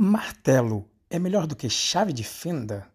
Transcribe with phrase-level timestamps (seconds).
[0.00, 2.86] Martelo é melhor do que chave de fenda?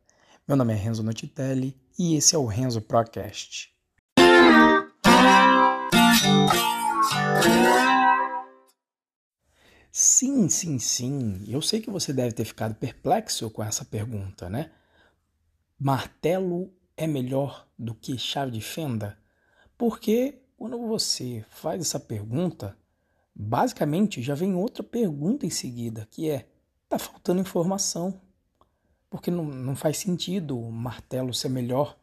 [0.47, 3.75] Meu nome é Renzo Notitelli e esse é o Renzo Procast.
[9.91, 11.43] Sim, sim, sim.
[11.45, 14.71] Eu sei que você deve ter ficado perplexo com essa pergunta, né?
[15.77, 19.17] Martelo é melhor do que chave de fenda?
[19.77, 22.77] Porque quando você faz essa pergunta,
[23.35, 26.47] basicamente já vem outra pergunta em seguida, que é:
[26.93, 28.21] Está faltando informação.
[29.09, 31.97] Porque não, não faz sentido o martelo ser melhor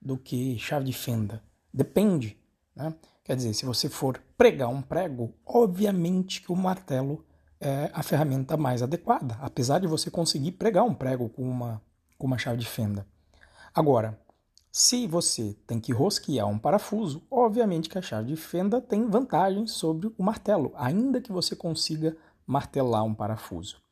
[0.00, 1.42] do que chave de fenda.
[1.72, 2.38] Depende.
[2.76, 2.94] Né?
[3.22, 7.24] Quer dizer, se você for pregar um prego, obviamente que o martelo
[7.58, 11.80] é a ferramenta mais adequada, apesar de você conseguir pregar um prego com uma,
[12.18, 13.06] com uma chave de fenda.
[13.74, 14.20] Agora,
[14.70, 19.66] se você tem que rosquear um parafuso, obviamente que a chave de fenda tem vantagem
[19.66, 22.14] sobre o martelo, ainda que você consiga
[22.46, 23.83] martelar um parafuso.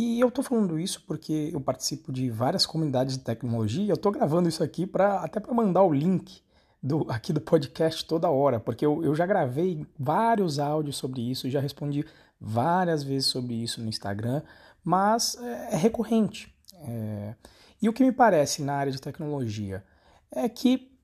[0.00, 3.90] E eu estou falando isso porque eu participo de várias comunidades de tecnologia.
[3.90, 6.40] Eu estou gravando isso aqui para até para mandar o link
[6.80, 11.50] do, aqui do podcast toda hora, porque eu, eu já gravei vários áudios sobre isso,
[11.50, 12.06] já respondi
[12.40, 14.40] várias vezes sobre isso no Instagram,
[14.84, 16.54] mas é, é recorrente.
[16.74, 17.34] É...
[17.82, 19.82] E o que me parece na área de tecnologia
[20.30, 20.96] é que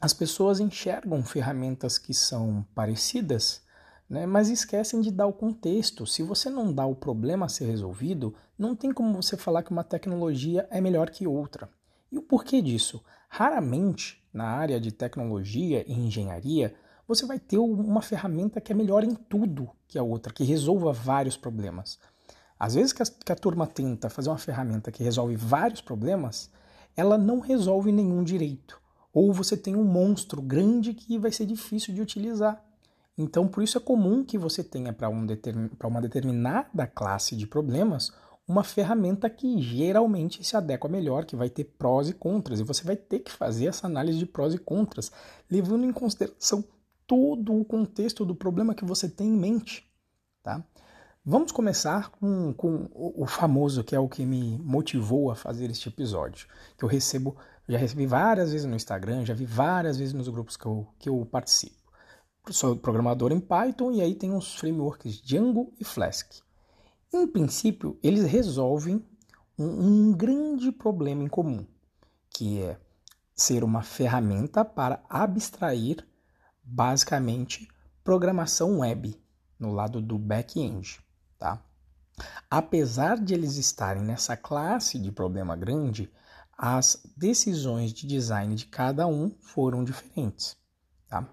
[0.00, 3.60] as pessoas enxergam ferramentas que são parecidas
[4.10, 4.26] né?
[4.26, 6.04] mas esquecem de dar o contexto.
[6.04, 9.70] Se você não dá o problema a ser resolvido, não tem como você falar que
[9.70, 11.70] uma tecnologia é melhor que outra.
[12.10, 13.00] E o porquê disso?
[13.28, 16.74] Raramente, na área de tecnologia e engenharia,
[17.06, 20.92] você vai ter uma ferramenta que é melhor em tudo que a outra, que resolva
[20.92, 21.98] vários problemas.
[22.58, 26.50] Às vezes que a, que a turma tenta fazer uma ferramenta que resolve vários problemas,
[26.96, 28.80] ela não resolve nenhum direito.
[29.12, 32.62] Ou você tem um monstro grande que vai ser difícil de utilizar.
[33.20, 35.26] Então, por isso é comum que você tenha para um
[35.84, 38.10] uma determinada classe de problemas
[38.48, 42.82] uma ferramenta que geralmente se adequa melhor, que vai ter prós e contras, e você
[42.82, 45.12] vai ter que fazer essa análise de prós e contras,
[45.50, 46.64] levando em consideração
[47.06, 49.86] todo o contexto do problema que você tem em mente.
[50.42, 50.64] Tá?
[51.22, 55.90] Vamos começar com, com o famoso, que é o que me motivou a fazer este
[55.90, 57.36] episódio, que eu recebo,
[57.68, 61.08] já recebi várias vezes no Instagram, já vi várias vezes nos grupos que eu, que
[61.08, 61.79] eu participo
[62.48, 66.32] sou programador em Python e aí tem os frameworks Django e Flask.
[67.12, 69.04] Em princípio, eles resolvem
[69.58, 71.66] um, um grande problema em comum,
[72.30, 72.78] que é
[73.34, 76.06] ser uma ferramenta para abstrair
[76.62, 77.68] basicamente
[78.04, 79.18] programação web
[79.58, 81.00] no lado do back-end,
[81.38, 81.62] tá?
[82.50, 86.10] Apesar de eles estarem nessa classe de problema grande,
[86.56, 90.56] as decisões de design de cada um foram diferentes,
[91.08, 91.28] tá?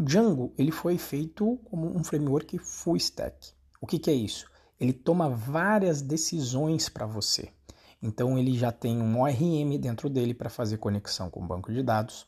[0.00, 3.50] O Django ele foi feito como um framework full stack.
[3.82, 4.46] O que, que é isso?
[4.80, 7.50] Ele toma várias decisões para você.
[8.00, 11.82] Então ele já tem um ORM dentro dele para fazer conexão com o banco de
[11.82, 12.26] dados.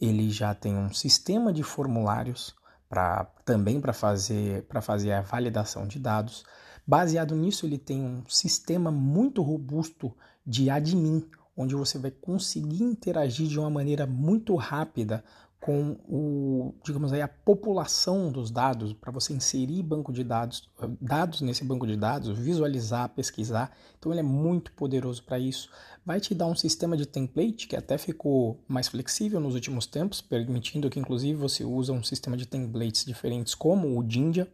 [0.00, 2.54] Ele já tem um sistema de formulários
[2.88, 6.44] para também para fazer para fazer a validação de dados.
[6.86, 13.48] Baseado nisso, ele tem um sistema muito robusto de admin, onde você vai conseguir interagir
[13.48, 15.24] de uma maneira muito rápida
[15.60, 20.68] com o, digamos aí, a população dos dados, para você inserir banco de dados,
[21.00, 23.76] dados nesse banco de dados, visualizar, pesquisar.
[23.98, 25.68] Então ele é muito poderoso para isso.
[26.06, 30.20] Vai te dar um sistema de template que até ficou mais flexível nos últimos tempos,
[30.20, 34.48] permitindo que inclusive você use um sistema de templates diferentes como o Jinja.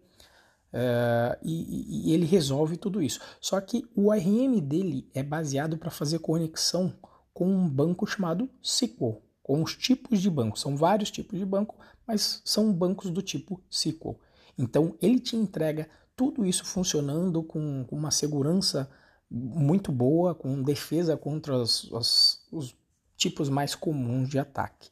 [0.73, 3.21] Uh, e, e ele resolve tudo isso.
[3.41, 6.93] Só que o ORM dele é baseado para fazer conexão
[7.33, 10.59] com um banco chamado SQL com os tipos de banco.
[10.59, 14.19] São vários tipos de banco, mas são bancos do tipo SQL.
[14.59, 18.91] Então ele te entrega tudo isso funcionando com, com uma segurança
[19.31, 22.75] muito boa, com defesa contra os, os, os
[23.17, 24.89] tipos mais comuns de ataque.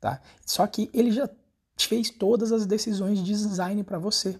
[0.00, 0.20] Tá?
[0.44, 1.30] Só que ele já
[1.78, 4.36] fez todas as decisões de design para você.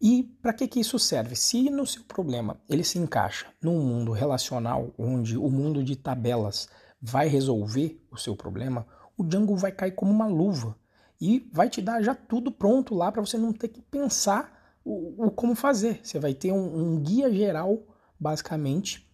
[0.00, 1.34] E para que, que isso serve?
[1.34, 6.68] Se no seu problema ele se encaixa num mundo relacional, onde o mundo de tabelas
[7.00, 8.86] vai resolver o seu problema,
[9.16, 10.76] o Django vai cair como uma luva
[11.20, 15.26] e vai te dar já tudo pronto lá para você não ter que pensar o,
[15.26, 16.00] o, como fazer.
[16.02, 17.82] Você vai ter um, um guia geral,
[18.18, 19.08] basicamente,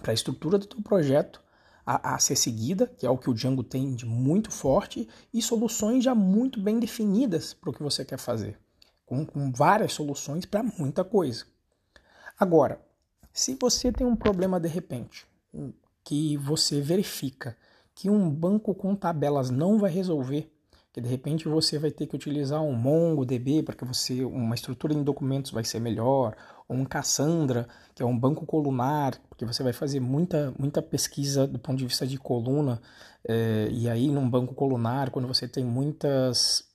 [0.00, 1.42] para a estrutura do teu projeto
[1.84, 5.42] a, a, ser seguida, que é o que o Django tem de muito forte, e
[5.42, 8.58] soluções já muito bem definidas para o que você quer fazer,
[9.04, 11.44] com, com várias soluções para muita coisa.
[12.38, 12.80] Agora,
[13.32, 15.26] se você tem um problema de repente,
[16.04, 17.56] que você verifica
[17.94, 20.50] que um banco com tabelas não vai resolver,
[20.92, 24.92] que de repente você vai ter que utilizar um MongoDB para que você uma estrutura
[24.92, 26.36] em documentos vai ser melhor,
[26.68, 31.58] um Cassandra, que é um banco colunar, porque você vai fazer muita, muita pesquisa do
[31.58, 32.80] ponto de vista de coluna,
[33.26, 36.70] é, e aí num banco colunar, quando você tem muitas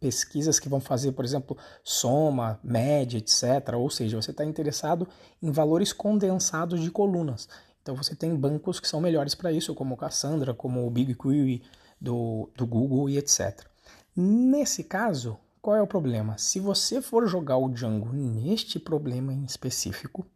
[0.00, 3.74] pesquisas que vão fazer, por exemplo, soma, média, etc.
[3.74, 5.08] Ou seja, você está interessado
[5.42, 7.48] em valores condensados de colunas.
[7.82, 11.62] Então você tem bancos que são melhores para isso, como o Cassandra, como o BigQuery
[12.00, 13.66] do, do Google e etc.
[14.14, 16.36] Nesse caso, qual é o problema?
[16.38, 20.26] Se você for jogar o Django neste problema em específico,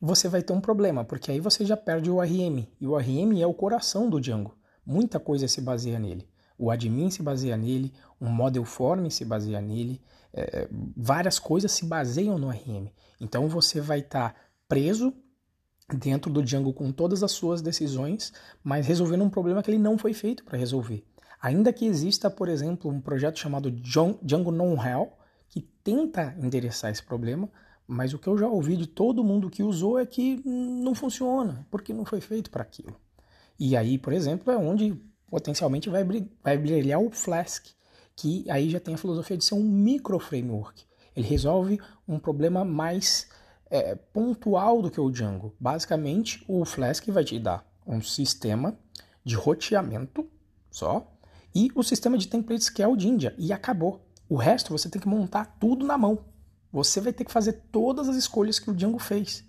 [0.00, 3.40] você vai ter um problema, porque aí você já perde o RM, e o RM
[3.40, 4.56] é o coração do Django.
[4.84, 6.28] Muita coisa se baseia nele.
[6.58, 10.00] O admin se baseia nele, um model form se baseia nele,
[10.32, 12.88] é, várias coisas se baseiam no RM.
[13.20, 15.12] Então você vai estar tá preso
[15.92, 18.32] dentro do Django com todas as suas decisões,
[18.62, 21.04] mas resolvendo um problema que ele não foi feito para resolver.
[21.40, 25.12] Ainda que exista, por exemplo, um projeto chamado Django Non-Hell,
[25.48, 27.50] que tenta endereçar esse problema,
[27.86, 31.66] mas o que eu já ouvi de todo mundo que usou é que não funciona,
[31.70, 32.96] porque não foi feito para aquilo.
[33.58, 34.98] E aí, por exemplo, é onde
[35.28, 36.04] potencialmente vai,
[36.42, 37.66] vai brilhar o Flask,
[38.16, 40.84] que aí já tem a filosofia de ser um micro framework.
[41.14, 41.78] Ele resolve
[42.08, 43.28] um problema mais
[43.74, 45.52] é, pontual do que o Django.
[45.58, 48.78] Basicamente, o Flask vai te dar um sistema
[49.24, 50.30] de roteamento
[50.70, 51.12] só
[51.52, 54.06] e o sistema de templates que é o Jinja e acabou.
[54.28, 56.24] O resto você tem que montar tudo na mão.
[56.72, 59.44] Você vai ter que fazer todas as escolhas que o Django fez.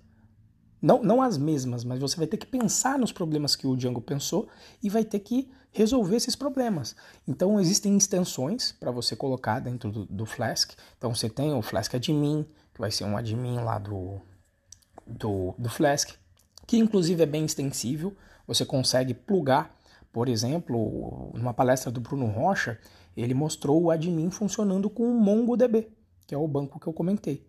[0.81, 4.01] Não, não as mesmas, mas você vai ter que pensar nos problemas que o Django
[4.01, 4.48] pensou
[4.81, 6.95] e vai ter que resolver esses problemas.
[7.27, 10.72] Então existem extensões para você colocar dentro do, do, Flask.
[10.98, 12.45] Então você tem o Flask Admin,
[12.75, 14.22] que vai ser um admin lá do,
[15.07, 16.12] do, do Flask,
[16.68, 18.13] que inclusive é bem extensível.
[18.45, 19.74] Você consegue plugar,
[20.12, 22.77] por exemplo, numa palestra do Bruno Rocha,
[23.16, 25.88] ele mostrou o admin funcionando com o MongoDB,
[26.27, 27.48] que é o banco que eu comentei.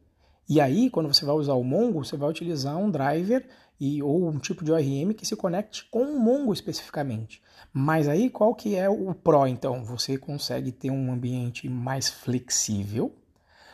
[0.48, 3.44] E aí, quando você vai usar o Mongo, você vai utilizar um driver
[3.80, 7.42] e, ou um tipo de ORM que se conecte com o Mongo especificamente.
[7.72, 9.84] Mas aí, qual que é o Pro, então?
[9.84, 13.12] Você consegue ter um ambiente mais flexível,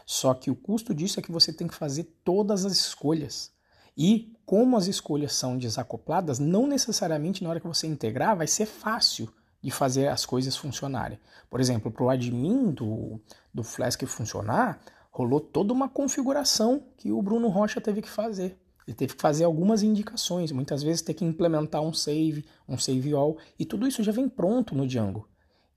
[0.07, 3.53] só que o custo disso é que você tem que fazer todas as escolhas.
[3.97, 8.67] E como as escolhas são desacopladas, não necessariamente na hora que você integrar vai ser
[8.67, 9.33] fácil
[9.63, 11.19] de fazer as coisas funcionarem.
[11.49, 13.21] Por exemplo, para o admin do,
[13.55, 18.59] do Flask funcionar, rolou toda uma configuração que o Bruno Rocha teve que fazer.
[18.87, 23.13] Ele teve que fazer algumas indicações, muitas vezes ter que implementar um save, um save
[23.13, 25.29] all, e tudo isso já vem pronto no Django.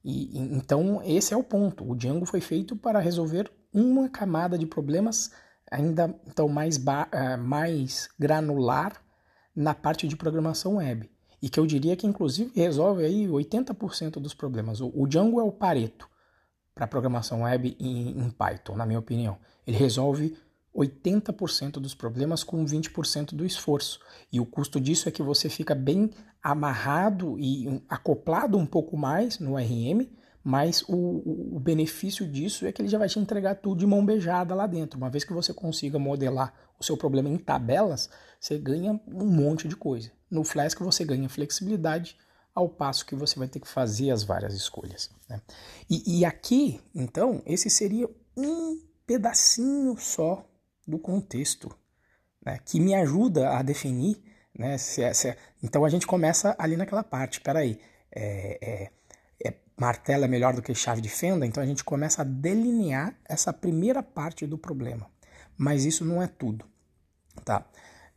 [0.04, 1.88] E, então esse é o ponto.
[1.90, 5.32] O Django foi feito para resolver uma camada de problemas
[5.70, 8.94] ainda então mais, uh, mais granular
[9.56, 11.10] na parte de programação web.
[11.42, 14.80] E que eu diria que inclusive resolve aí 80% dos problemas.
[14.80, 16.10] O, o Django é o Pareto
[16.74, 19.38] para programação web em, em, Python, na minha opinião.
[19.68, 20.38] Ele resolve
[20.76, 24.00] 80% dos problemas com 20% do esforço.
[24.32, 26.12] E o custo disso é que você fica bem
[26.44, 30.08] amarrado e acoplado um pouco mais no RM,
[30.46, 34.06] mas o, o, benefício disso é que ele já vai te entregar tudo de mão
[34.06, 34.96] beijada lá dentro.
[34.96, 39.68] Uma vez que você consiga modelar o seu problema em tabelas, você ganha um monte
[39.68, 40.12] de coisa.
[40.30, 42.16] No Flask você ganha flexibilidade,
[42.54, 45.10] ao passo que você vai ter que fazer as várias escolhas.
[45.28, 45.42] Né?
[45.90, 48.08] E, e aqui, então, esse seria
[48.38, 50.48] um pedacinho só
[50.88, 51.76] do contexto
[52.46, 54.24] né, que me ajuda a definir.
[54.58, 55.38] Né, se é, se é...
[55.64, 57.42] Então a gente começa ali naquela parte.
[57.42, 57.80] Peraí,
[58.12, 58.92] é, é,
[59.78, 61.46] martelo é melhor do que chave de fenda?
[61.46, 65.08] Então a gente começa a delinear essa primeira parte do problema.
[65.58, 66.66] Mas isso não é tudo.
[67.44, 67.66] Tá?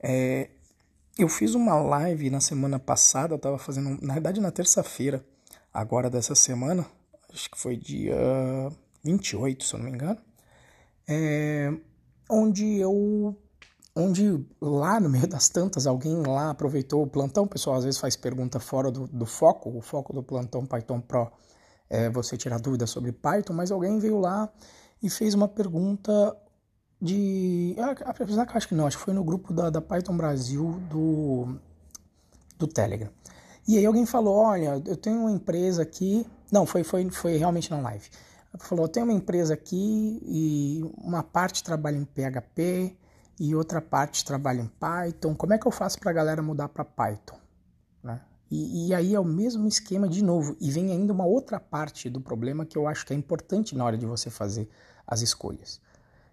[0.00, 0.50] É,
[1.18, 5.24] eu fiz uma live na semana passada, eu estava fazendo, na verdade na terça-feira,
[5.74, 6.86] agora dessa semana,
[7.32, 8.16] acho que foi dia
[9.02, 10.18] 28, se eu não me engano,
[11.08, 11.72] é,
[12.30, 13.36] onde eu
[13.96, 17.98] onde lá no meio das tantas alguém lá aproveitou o plantão, o pessoal às vezes
[17.98, 21.32] faz pergunta fora do, do foco, o foco do plantão Python Pro
[21.90, 24.48] é você tirar dúvidas sobre Python, mas alguém veio lá
[25.02, 26.36] e fez uma pergunta
[27.00, 27.76] de.
[28.04, 31.56] Apesar que acho que não, acho que foi no grupo da, da Python Brasil do,
[32.58, 33.10] do Telegram.
[33.66, 36.26] E aí alguém falou: olha, eu tenho uma empresa aqui.
[36.50, 38.08] Não, foi, foi, foi realmente na live.
[38.58, 42.96] Falou: eu tenho uma empresa aqui e uma parte trabalha em PHP
[43.38, 45.34] e outra parte trabalha em Python.
[45.34, 47.37] Como é que eu faço para a galera mudar para Python?
[48.50, 50.56] E, e, aí é o mesmo esquema de novo.
[50.60, 53.84] E vem ainda uma outra parte do problema que eu acho que é importante na
[53.84, 54.68] hora de você fazer
[55.06, 55.80] as escolhas.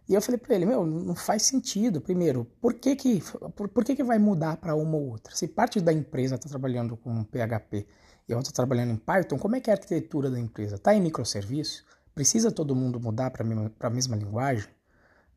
[0.07, 1.99] E eu falei para ele, meu, não faz sentido.
[1.99, 3.23] Primeiro, por que que,
[3.55, 5.35] por, por que, que vai mudar para uma ou outra?
[5.35, 7.87] Se parte da empresa está trabalhando com PHP
[8.27, 10.75] e a está trabalhando em Python, como é que é a arquitetura da empresa?
[10.75, 11.83] Está em microserviço?
[12.13, 14.69] Precisa todo mundo mudar para a mesma linguagem?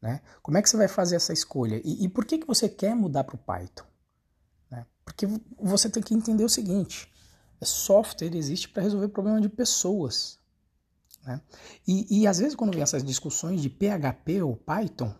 [0.00, 0.20] Né?
[0.42, 1.80] Como é que você vai fazer essa escolha?
[1.84, 3.84] E, e por que, que você quer mudar para o Python?
[5.08, 5.26] Porque
[5.58, 7.10] você tem que entender o seguinte:
[7.60, 10.38] é software existe para resolver problema de pessoas.
[11.24, 11.40] Né?
[11.86, 15.14] E, e às vezes, quando vem essas discussões de PHP ou Python,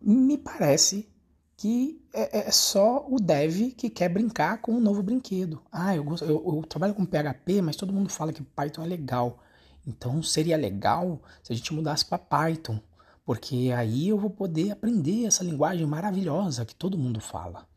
[0.00, 1.08] me parece
[1.56, 5.62] que é, é, é, só o dev que quer brincar com um novo brinquedo.
[5.70, 8.86] Ah, eu, gosto, eu, eu, trabalho com PHP, mas todo mundo fala que Python é
[8.86, 9.38] legal.
[9.86, 12.80] Então seria legal se a gente mudasse para Python,
[13.24, 17.69] porque aí eu vou poder aprender essa linguagem maravilhosa que todo mundo fala.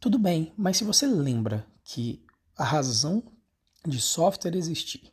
[0.00, 2.24] Tudo bem, mas se você lembra que
[2.56, 3.22] a razão
[3.86, 5.12] de software existir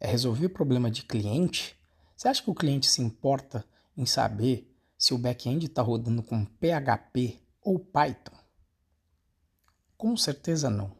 [0.00, 1.78] é resolver problema de cliente,
[2.16, 3.64] você acha que o cliente se importa
[3.96, 8.36] em saber se o back-end está rodando com PHP ou Python?
[9.96, 10.90] Com certeza não.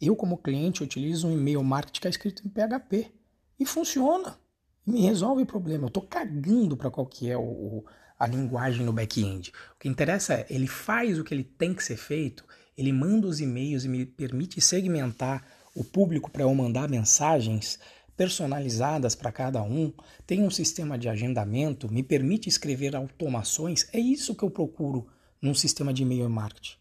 [0.00, 3.12] Eu, como cliente, utilizo um e-mail marketing que é escrito em PHP
[3.58, 4.38] e funciona.
[4.86, 5.86] Me resolve o problema.
[5.86, 7.84] Eu estou cagando para qual que é o,
[8.16, 9.52] a linguagem no back-end.
[9.74, 12.46] O que interessa é, ele faz o que ele tem que ser feito,
[12.76, 17.78] ele manda os e-mails e me permite segmentar o público para eu mandar mensagens
[18.16, 19.92] personalizadas para cada um,
[20.26, 25.06] tem um sistema de agendamento, me permite escrever automações, é isso que eu procuro
[25.40, 26.76] num sistema de e-mail marketing.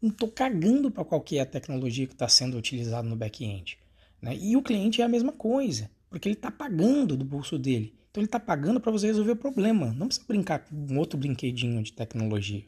[0.00, 3.78] Não estou cagando para qualquer é tecnologia que está sendo utilizada no back-end.
[4.20, 4.36] Né?
[4.36, 7.94] E o cliente é a mesma coisa, porque ele está pagando do bolso dele.
[8.10, 9.92] Então ele está pagando para você resolver o problema.
[9.92, 12.64] Não precisa brincar com outro brinquedinho de tecnologia.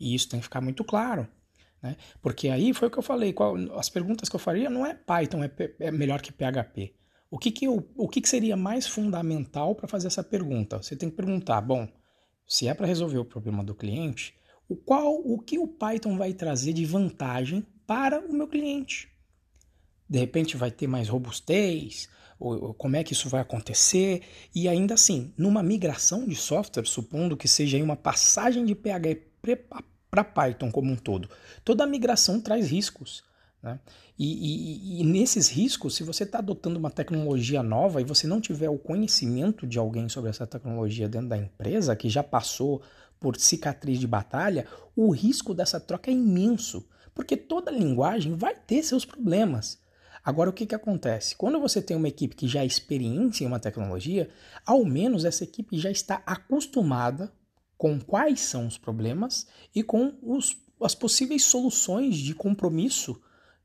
[0.00, 1.28] E isso tem que ficar muito claro.
[1.82, 1.96] Né?
[2.20, 3.32] Porque aí foi o que eu falei.
[3.32, 6.94] Qual, as perguntas que eu faria não é Python é, é melhor que PHP.
[7.30, 10.80] O que, que, eu, o que, que seria mais fundamental para fazer essa pergunta?
[10.82, 11.88] Você tem que perguntar, bom,
[12.46, 14.34] se é para resolver o problema do cliente,
[14.68, 19.08] o qual o que o Python vai trazer de vantagem para o meu cliente?
[20.08, 24.22] De repente vai ter mais robustez, ou, ou como é que isso vai acontecer?
[24.54, 29.56] E ainda assim, numa migração de software, supondo que seja uma passagem de PHP
[30.16, 31.28] para Python como um todo,
[31.62, 33.22] toda migração traz riscos.
[33.62, 33.78] Né?
[34.18, 38.40] E, e, e, nesses riscos, se você está adotando uma tecnologia nova e você não
[38.40, 42.80] tiver o conhecimento de alguém sobre essa tecnologia dentro da empresa, que já passou
[43.20, 48.82] por cicatriz de batalha, o risco dessa troca é imenso, porque toda linguagem vai ter
[48.82, 49.78] seus problemas.
[50.24, 51.36] Agora, o que, que acontece?
[51.36, 54.30] Quando você tem uma equipe que já é experiente em uma tecnologia,
[54.64, 57.30] ao menos essa equipe já está acostumada
[57.76, 63.20] com quais são os problemas e com os, as possíveis soluções de compromisso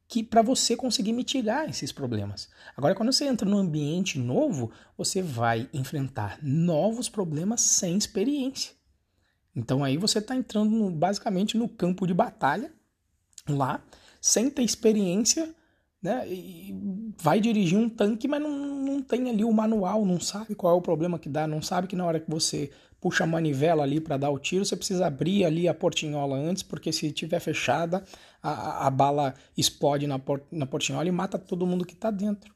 [0.08, 2.50] que para você conseguir mitigar esses problemas.
[2.76, 8.74] Agora, quando você entra num ambiente novo, você vai enfrentar novos problemas sem experiência.
[9.56, 12.74] Então aí você está entrando no, basicamente no campo de batalha
[13.48, 13.82] lá,
[14.20, 15.56] sem ter experiência,
[16.02, 16.28] né?
[16.28, 16.76] E
[17.18, 20.78] vai dirigir um tanque, mas não, não tem ali o manual, não sabe qual é
[20.78, 22.70] o problema que dá, não sabe que na hora que você
[23.02, 26.62] puxa a manivela ali para dar o tiro, você precisa abrir ali a portinhola antes,
[26.62, 28.06] porque se tiver fechada,
[28.42, 32.54] a, a bala explode na, port, na portinhola e mata todo mundo que está dentro.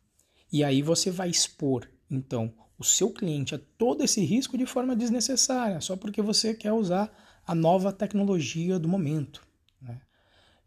[0.54, 4.96] E aí você vai expor, então, o seu cliente a todo esse risco de forma
[4.96, 7.12] desnecessária, só porque você quer usar
[7.46, 9.42] a nova tecnologia do momento.
[9.82, 10.00] Né?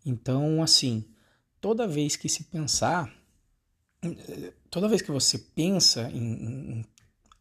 [0.05, 1.05] Então, assim,
[1.61, 3.13] toda vez que se pensar,
[4.69, 6.85] toda vez que você pensa em, em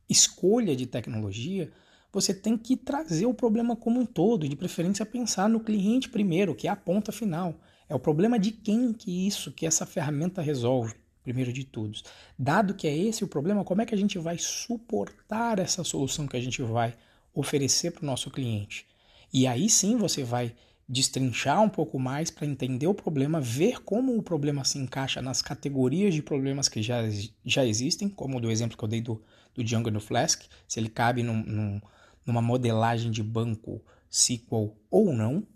[0.08, 1.72] escolha de tecnologia,
[2.12, 6.56] você tem que trazer o problema como um todo, de preferência pensar no cliente primeiro,
[6.56, 7.60] que é a ponta final.
[7.90, 12.00] É o problema de quem que isso, que essa ferramenta resolve, primeiro de tudo.
[12.38, 16.28] Dado que é esse o problema, como é que a gente vai suportar essa solução
[16.28, 16.96] que a gente vai
[17.34, 18.86] oferecer para o nosso cliente?
[19.32, 20.56] E aí sim você vai
[20.90, 25.42] destrinchar um pouco mais para entender o problema, ver como o problema se encaixa nas
[25.42, 27.02] categorias de problemas que já,
[27.46, 29.22] já existem, como do exemplo que eu dei do,
[29.54, 31.82] do Django no Flask, se ele cabe num, num
[32.28, 33.82] numa modelagem de banco
[34.12, 35.48] SQL ou não,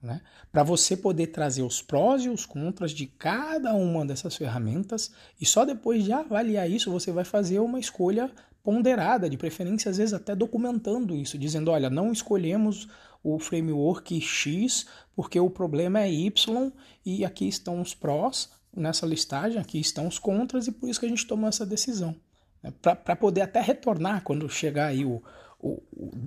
[0.00, 0.22] né?
[0.52, 5.44] para você poder trazer os prós e os contras de cada uma dessas ferramentas e
[5.44, 8.30] só depois de avaliar isso você vai fazer uma escolha
[8.62, 12.88] ponderada, de preferência às vezes até documentando isso, dizendo, olha, não escolhemos
[13.22, 16.72] o framework X porque o problema é Y
[17.04, 21.06] e aqui estão os prós nessa listagem, aqui estão os contras e por isso que
[21.06, 22.14] a gente tomou essa decisão.
[22.62, 22.72] Né?
[22.82, 25.22] Para poder até retornar quando chegar aí o,
[25.58, 25.82] o,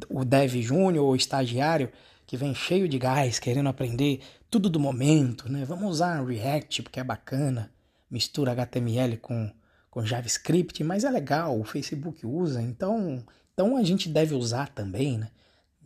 [0.09, 1.91] o dev júnior ou estagiário
[2.25, 5.65] que vem cheio de gás, querendo aprender tudo do momento, né?
[5.65, 7.71] Vamos usar React porque é bacana,
[8.09, 9.51] mistura HTML com,
[9.89, 15.17] com JavaScript, mas é legal, o Facebook usa, então, então a gente deve usar também,
[15.17, 15.29] né?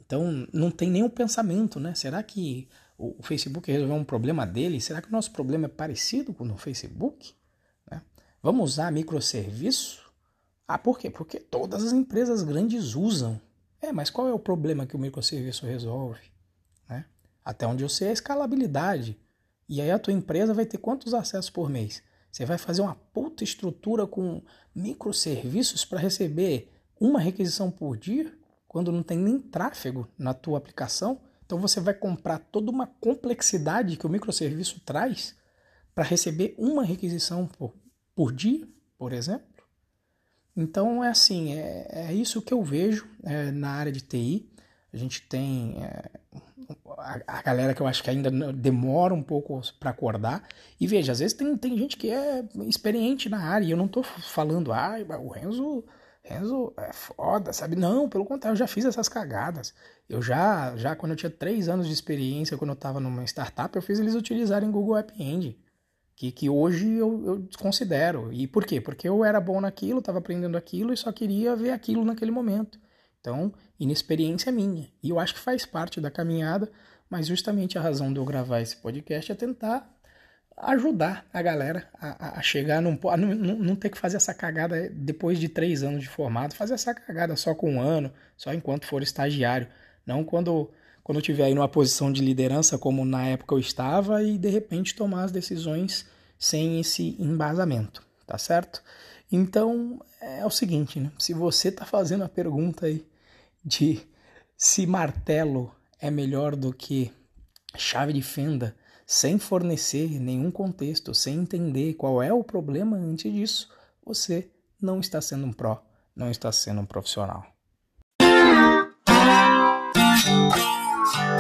[0.06, 1.96] Então não tem nenhum pensamento, né?
[1.96, 4.82] Será que o, o Facebook resolveu um problema dele?
[4.82, 7.34] Será que o nosso problema é parecido com o do Facebook?
[7.90, 8.02] Né?
[8.42, 10.03] Vamos usar microserviço?
[10.68, 11.10] Ah, por quê?
[11.10, 13.40] Porque todas as empresas grandes usam.
[13.82, 16.22] É, mas qual é o problema que o microserviço resolve?
[16.88, 17.06] Né?
[17.44, 19.20] Até onde eu sei é a escalabilidade.
[19.68, 22.02] E aí a tua empresa vai ter quantos acessos por mês?
[22.32, 24.42] Você vai fazer uma puta estrutura com
[24.74, 28.34] microserviços para receber uma requisição por dia,
[28.68, 31.22] quando não tem nem tráfego na tua aplicação?
[31.46, 35.36] Então você vai comprar toda uma complexidade que o microserviço traz
[35.94, 37.76] para receber uma requisição por,
[38.16, 38.68] por dia,
[38.98, 39.53] por exemplo?
[40.56, 44.50] Então é assim, é, é isso que eu vejo é, na área de TI.
[44.94, 46.10] A gente tem é,
[46.98, 50.48] a, a, galera que eu acho que ainda demora um pouco para acordar.
[50.80, 53.86] E veja, às vezes tem, tem gente que é experiente na área, e eu não
[53.86, 55.84] estou falando, ah, o Renzo,
[56.24, 57.76] Renzo é foda, sabe?
[57.76, 59.74] Não, pelo contrário, eu já fiz essas cagadas.
[60.08, 63.76] Eu já, já quando eu tinha três anos de experiência, quando eu estava numa startup,
[63.76, 65.58] eu fiz eles utilizarem Google App Engine
[66.16, 68.32] que, que hoje eu, eu considero.
[68.32, 68.80] E por quê?
[68.80, 72.80] Porque eu era bom naquilo, estava aprendendo aquilo e só queria ver aquilo naquele momento.
[73.20, 74.90] Então, inexperiência minha.
[75.02, 76.72] E eu acho que faz parte da caminhada,
[77.10, 79.90] mas justamente a razão de eu gravar esse podcast é tentar
[80.58, 83.00] ajudar a galera a, a chegar num.
[83.10, 86.74] A não, não ter que fazer essa cagada depois de três anos de formado, fazer
[86.76, 89.68] essa cagada só com um ano, só enquanto for estagiário.
[90.06, 90.70] Não quando
[91.04, 94.50] quando eu estiver aí numa posição de liderança, como na época eu estava, e de
[94.50, 96.06] repente tomar as decisões
[96.40, 98.82] sem esse embasamento, tá certo?
[99.32, 101.12] Então é o seguinte, né?
[101.18, 103.06] Se você está fazendo a pergunta aí
[103.64, 104.02] de
[104.58, 107.12] se martelo é melhor do que
[107.76, 113.70] chave de fenda, sem fornecer nenhum contexto, sem entender qual é o problema antes disso,
[114.06, 114.50] você
[114.82, 115.84] não está sendo um pró,
[116.16, 117.53] não está sendo um profissional.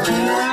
[0.06, 0.53] Yeah.